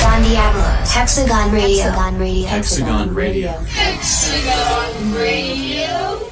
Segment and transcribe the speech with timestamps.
[0.00, 0.62] Don Diablo.
[0.88, 1.84] Hexagon Radio.
[1.84, 2.48] Hexagon Radio.
[2.48, 3.50] Hexagon Radio.
[3.68, 6.30] Hexagon Radio.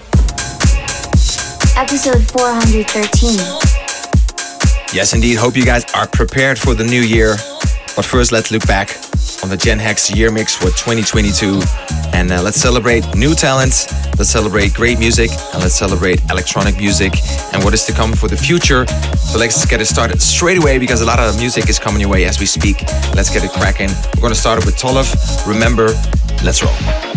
[1.76, 3.36] Episode 413.
[4.94, 5.36] Yes, indeed.
[5.36, 7.36] Hope you guys are prepared for the new year.
[7.94, 8.96] But first, let's look back
[9.42, 11.60] on the Gen Hex year mix for 2022.
[12.12, 17.12] And uh, let's celebrate new talents, let's celebrate great music, and let's celebrate electronic music
[17.52, 18.86] and what is to come for the future.
[19.16, 22.10] So let's get it started straight away because a lot of music is coming your
[22.10, 22.82] way as we speak.
[23.14, 23.90] Let's get it cracking.
[24.14, 25.46] We're going to start it with Tolov.
[25.46, 25.88] Remember,
[26.44, 27.09] let's roll.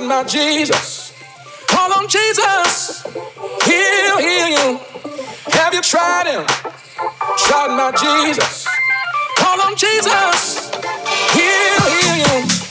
[0.00, 1.12] got my Jesus.
[1.68, 3.04] Call on Jesus.
[3.64, 4.80] He'll heal you.
[5.52, 6.44] Have you tried him?
[7.38, 8.66] Tried my Jesus.
[9.36, 10.70] Call on Jesus.
[11.32, 12.63] He'll heal you.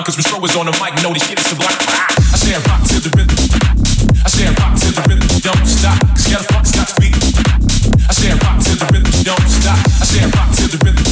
[0.00, 1.68] time, cause Restro is on the mic, know this shit is sublime.
[1.70, 3.36] I said rock to the rhythm.
[4.24, 5.98] I said rock to the rhythm, don't stop.
[6.16, 7.20] Cause gotta fuck stop speaking.
[8.08, 9.78] I said rock to the rhythm, don't stop.
[10.00, 11.04] I said rock to the rhythm.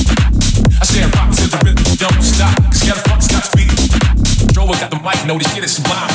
[0.80, 2.54] I said rock to the rhythm, don't stop.
[2.72, 3.78] Cause gotta fuck stop speaking.
[4.52, 6.07] Stroller got the mic, know this shit is sublime.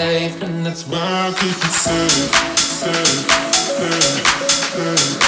[0.00, 3.30] safe, and that's why I keep it safe, safe,
[3.76, 5.19] safe, safe.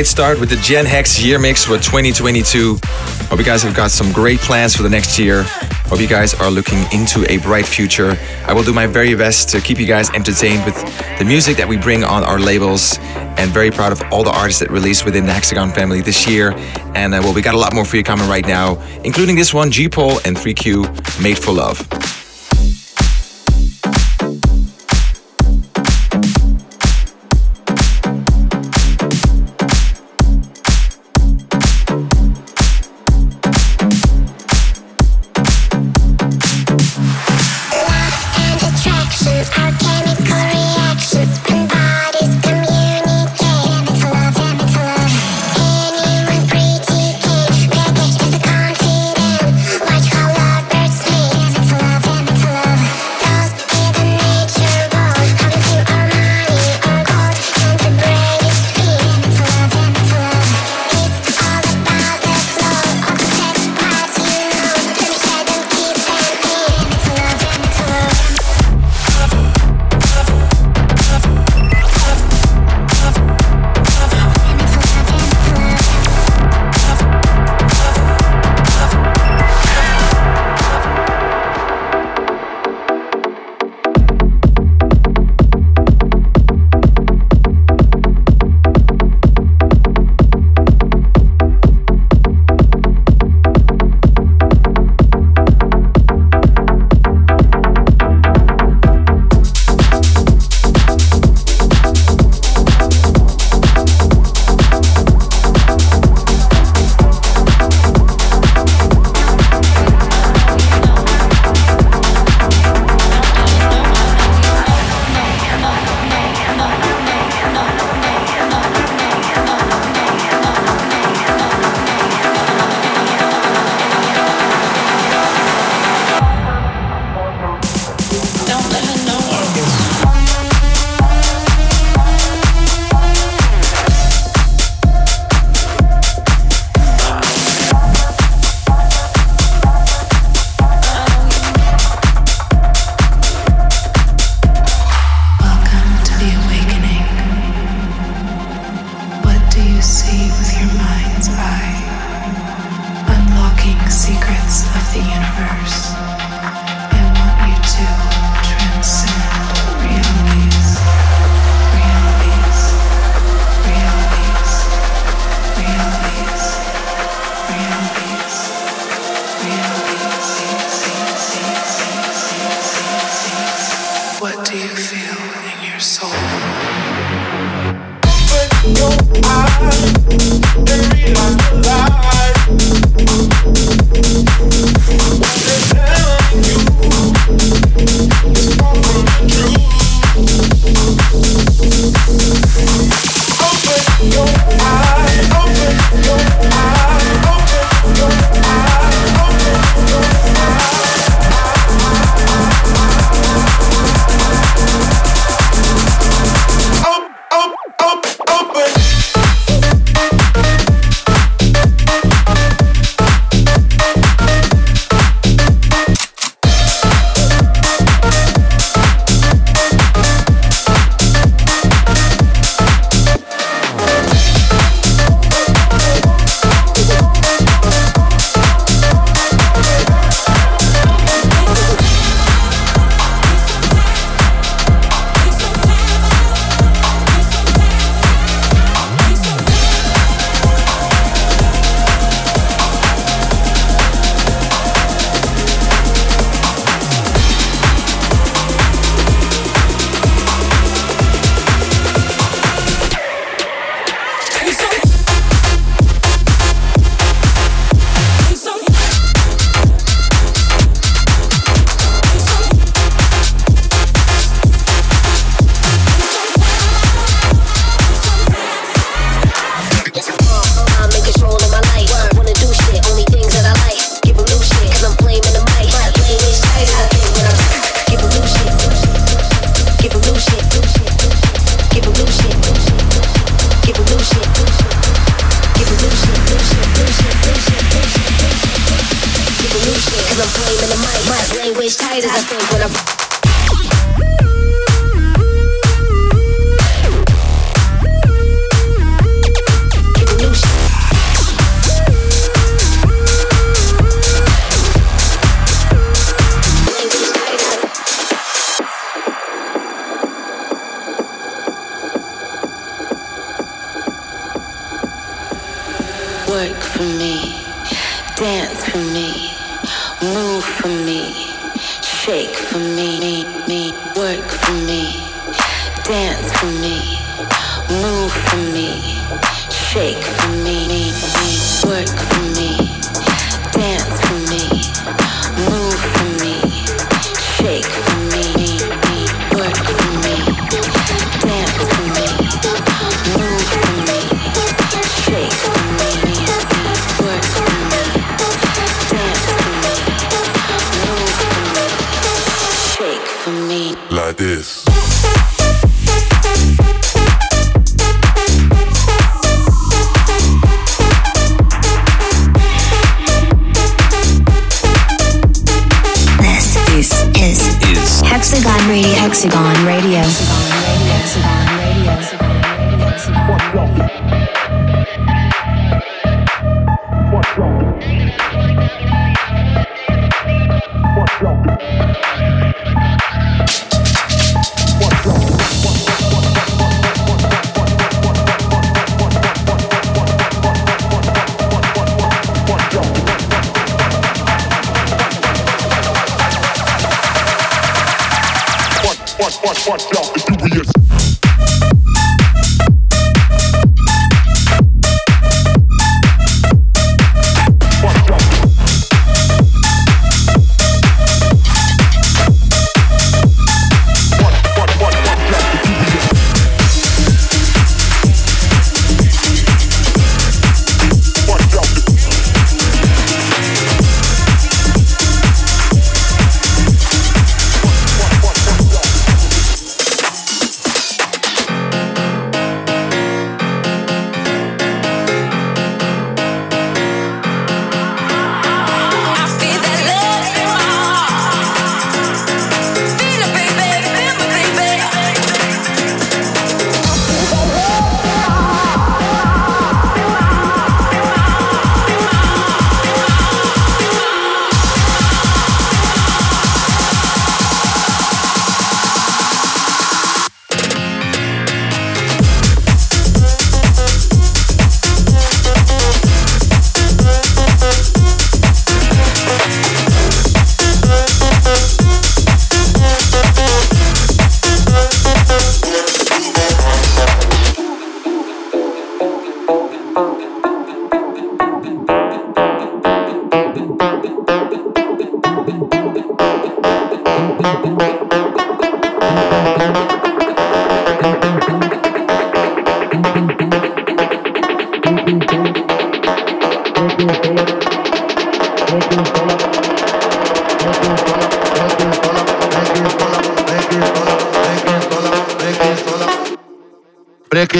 [0.00, 2.78] great start with the Gen Hex Year Mix for 2022.
[3.28, 5.42] Hope you guys have got some great plans for the next year.
[5.90, 8.16] Hope you guys are looking into a bright future.
[8.46, 10.74] I will do my very best to keep you guys entertained with
[11.18, 12.96] the music that we bring on our labels
[13.36, 16.54] and very proud of all the artists that released within the Hexagon family this year.
[16.94, 19.52] And uh, well, we got a lot more for you coming right now, including this
[19.52, 21.86] one, G Pole and 3Q, Made for Love.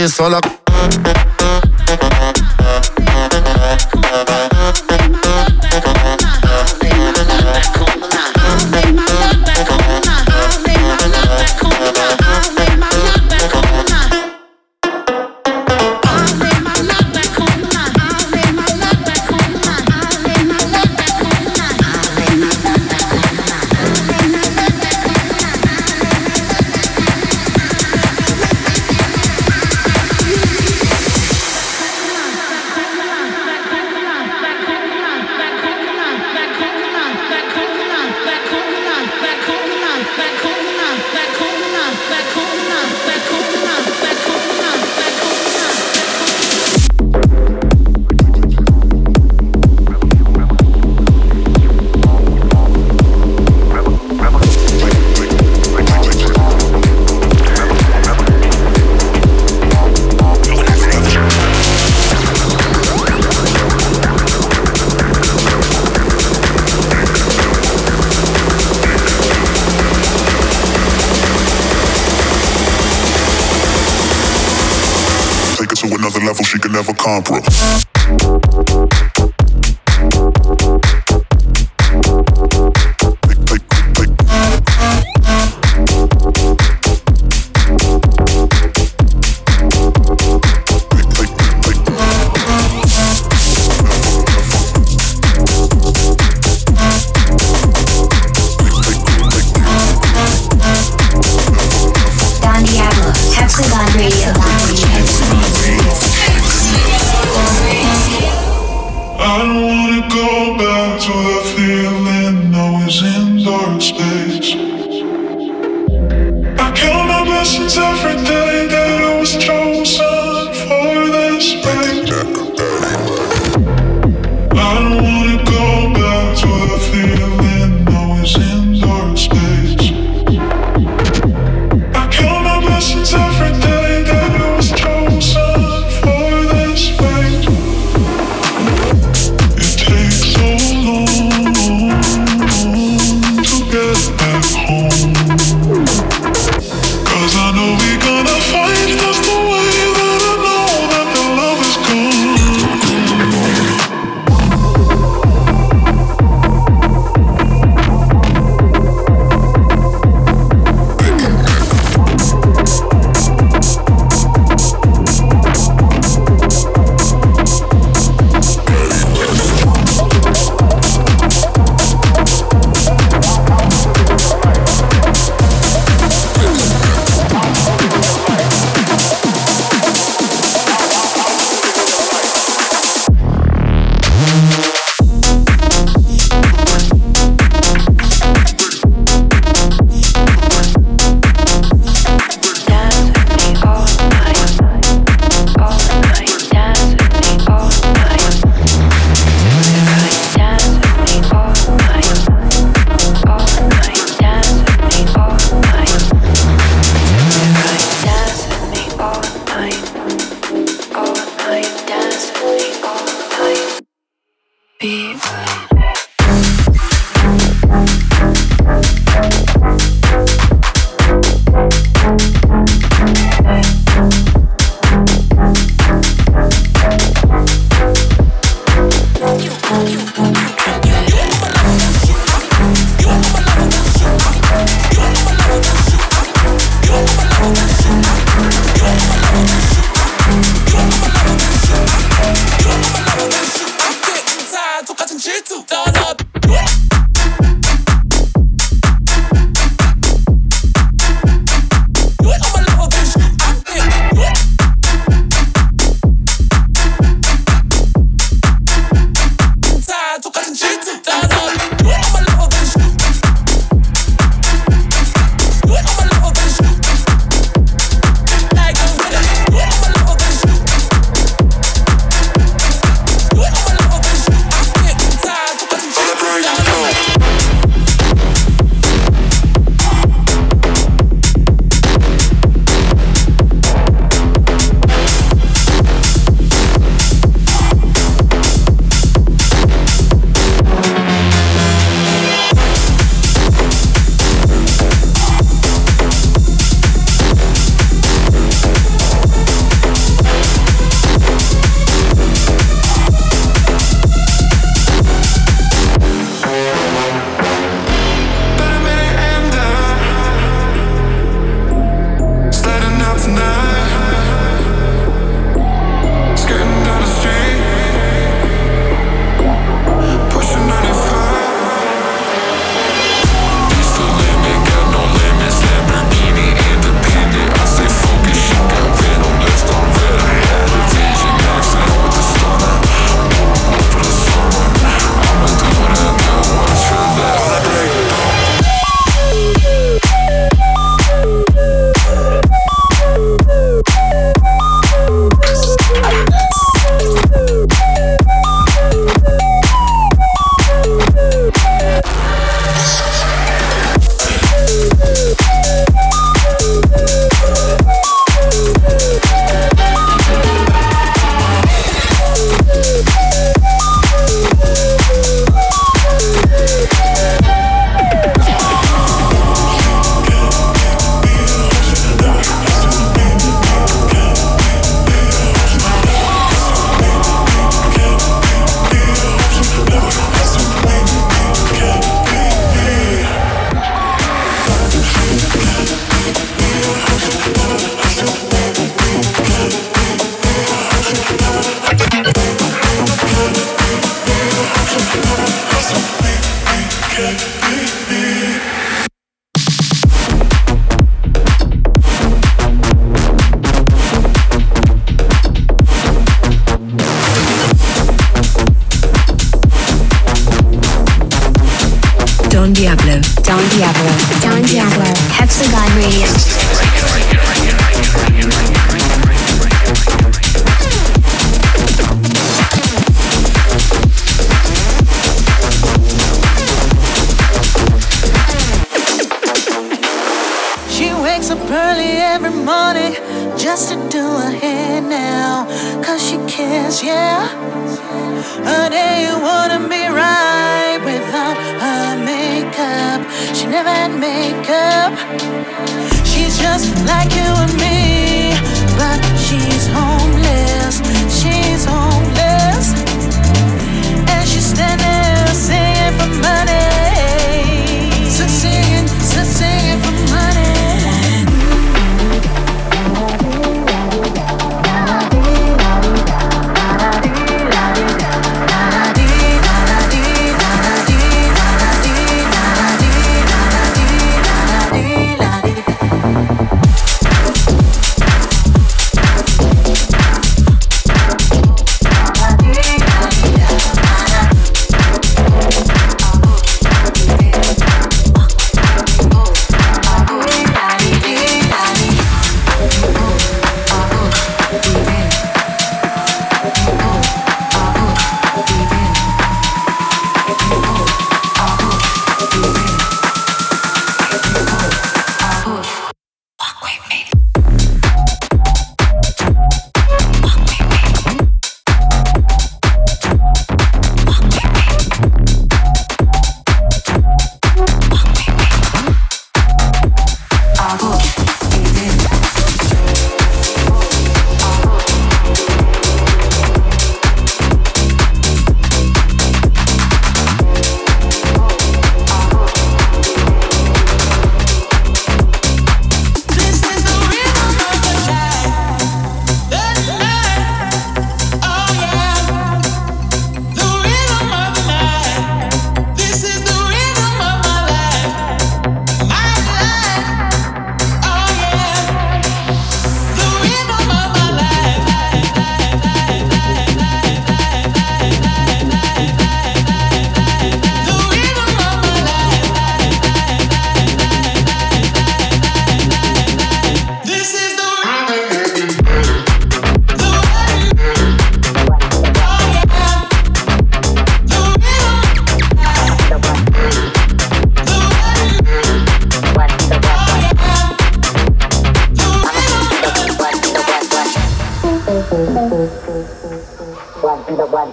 [0.09, 0.41] Sola.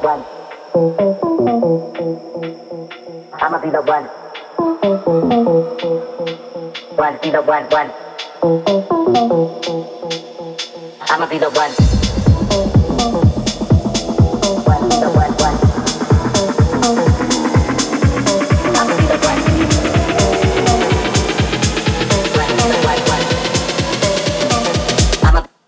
[0.02, 0.24] One.
[3.42, 4.04] I'ma be the one.
[6.96, 7.92] One, be the one, one.
[11.10, 11.72] I'ma be the one.
[14.66, 15.58] One, be the one, one.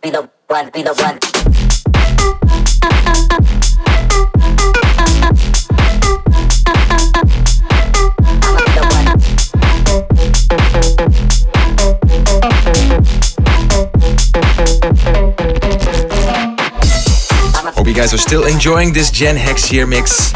[0.02, 0.30] Be the.
[0.50, 1.49] One, be the one,
[18.00, 20.32] guys are still enjoying this Gen Hex year mix.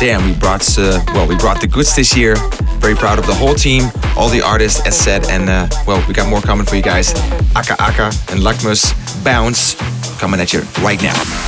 [0.00, 2.34] Damn, we brought uh, well, we brought the goods this year.
[2.78, 6.14] Very proud of the whole team, all the artists, as said, and uh, well, we
[6.14, 7.12] got more coming for you guys.
[7.54, 9.74] Aka Aka and Lakmus Bounce
[10.18, 11.43] coming at you right now.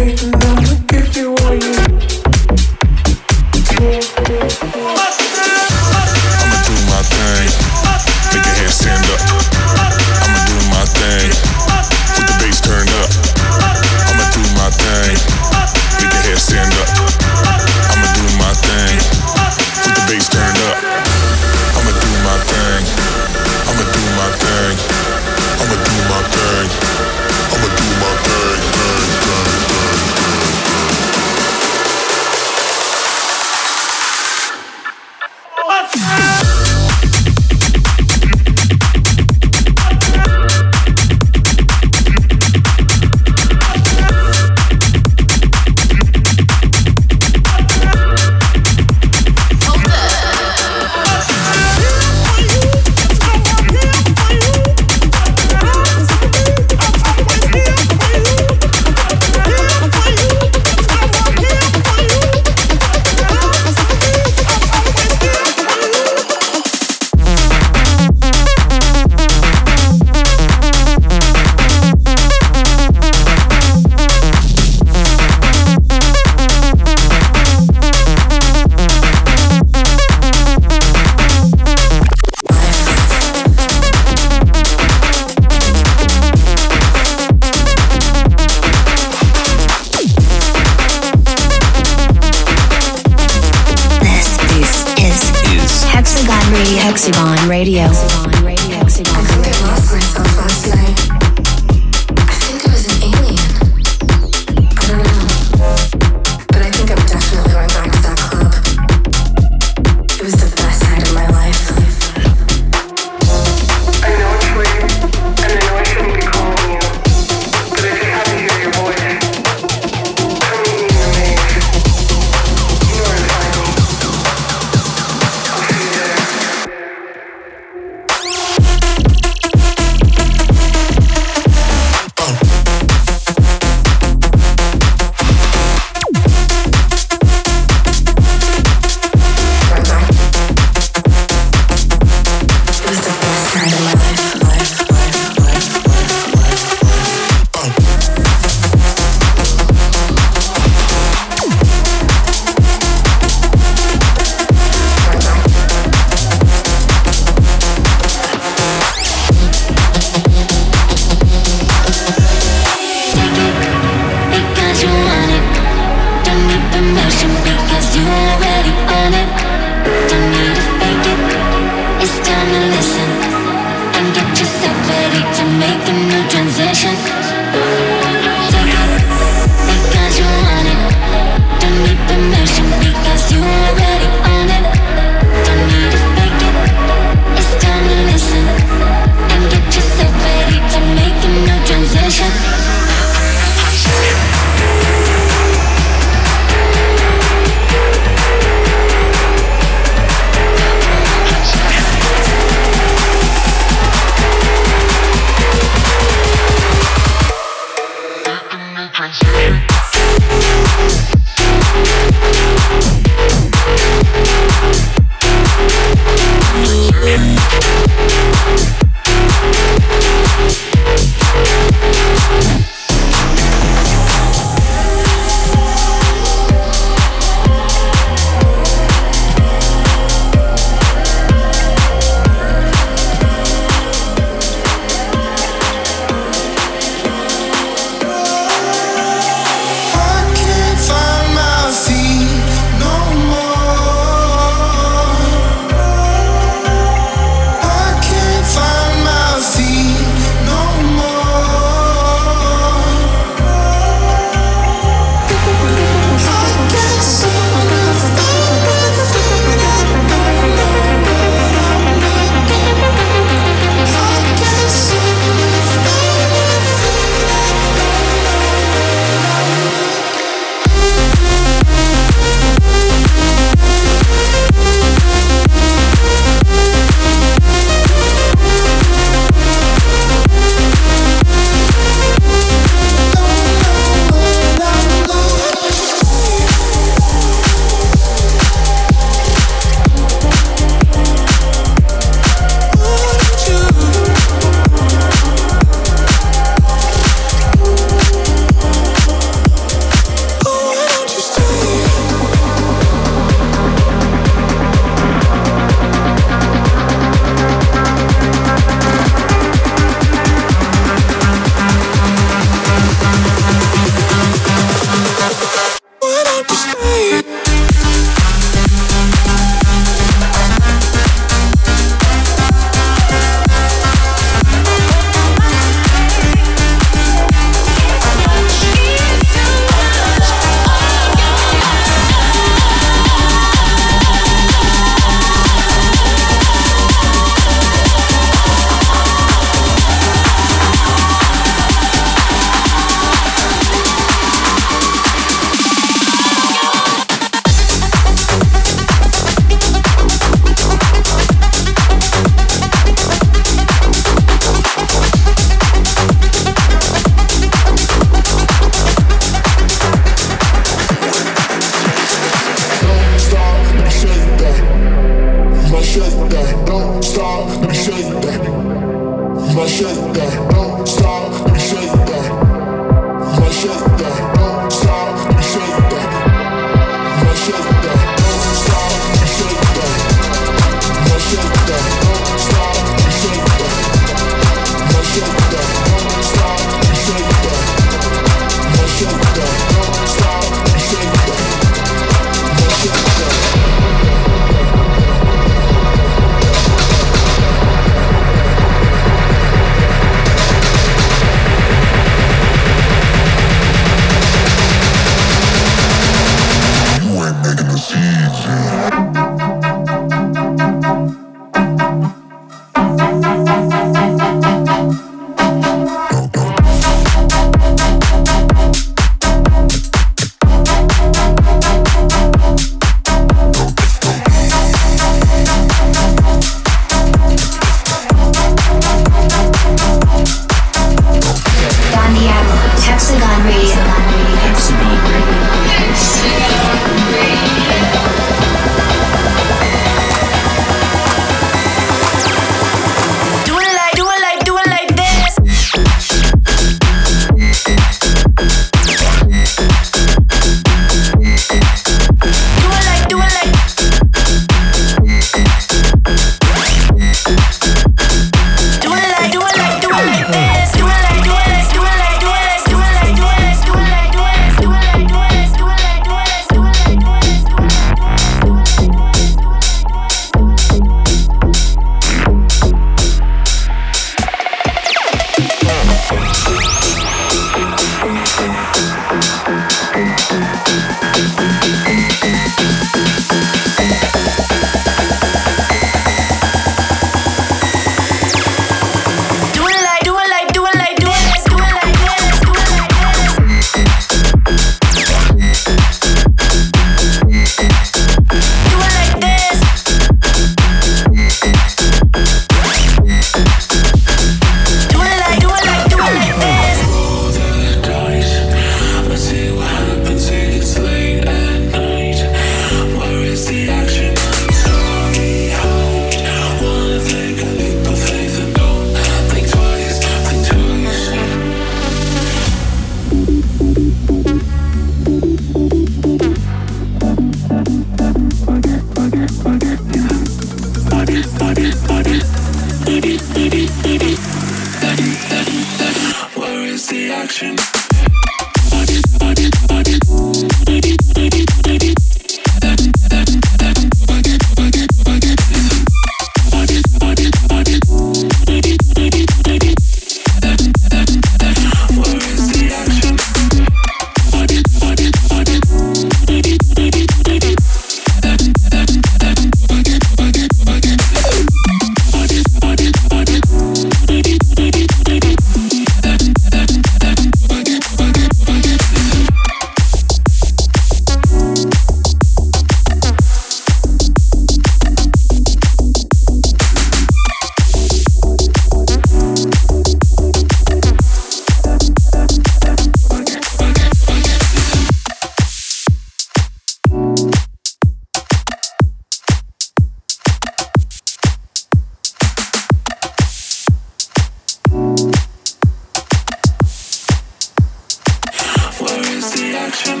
[599.70, 600.00] attention.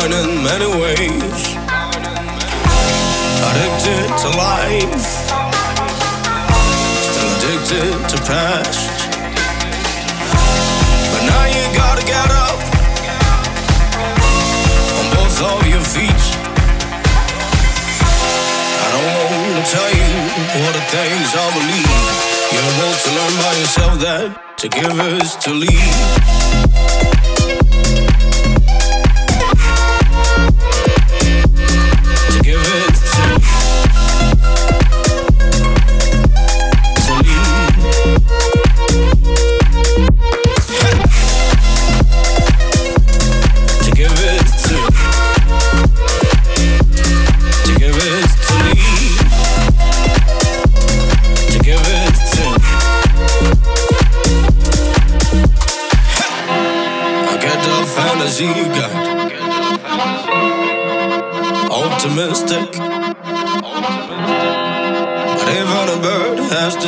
[0.00, 1.42] You're in many ways.
[3.48, 5.06] Addicted to life.
[7.04, 9.10] Still addicted to past.
[11.12, 12.60] But now you gotta get up
[14.96, 16.24] on both of your feet.
[18.80, 20.08] I don't wanna tell you
[20.64, 21.92] what the things I believe.
[22.52, 26.39] You're about to learn by yourself that to give is to lead.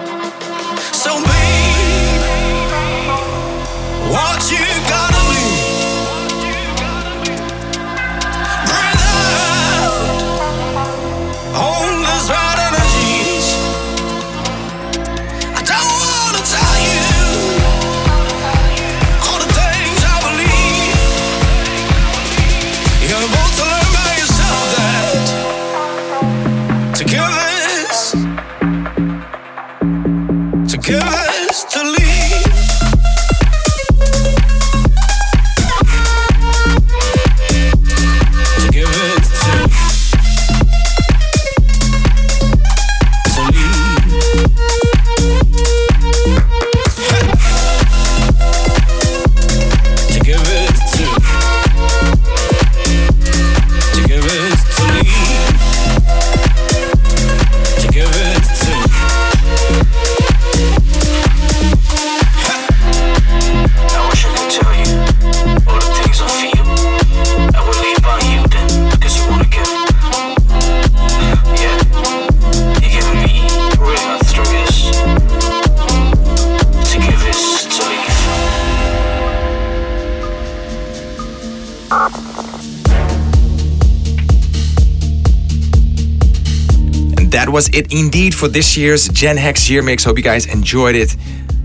[87.59, 90.05] Was it indeed for this year's Gen Hex Year Mix.
[90.05, 91.13] Hope you guys enjoyed it.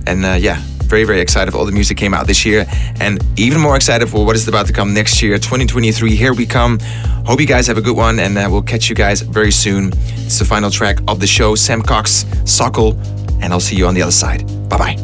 [0.09, 2.67] And uh, yeah, very, very excited for all the music came out this year.
[2.99, 6.17] And even more excited for what is about to come next year, 2023.
[6.17, 6.81] Here we come.
[7.25, 8.19] Hope you guys have a good one.
[8.19, 9.93] And uh, we'll catch you guys very soon.
[10.27, 12.97] It's the final track of the show Sam Cox, Sockle,
[13.41, 14.45] And I'll see you on the other side.
[14.69, 15.04] Bye bye.